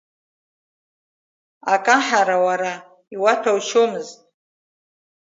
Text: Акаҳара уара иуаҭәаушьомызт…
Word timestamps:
Акаҳара 1.73 2.37
уара 2.45 2.73
иуаҭәаушьомызт… 3.13 4.11